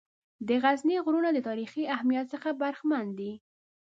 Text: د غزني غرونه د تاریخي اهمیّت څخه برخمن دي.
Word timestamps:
د 0.47 0.49
غزني 0.63 0.97
غرونه 1.05 1.29
د 1.33 1.39
تاریخي 1.47 1.83
اهمیّت 1.95 2.25
څخه 2.33 2.49
برخمن 2.61 3.05
دي. 3.19 3.31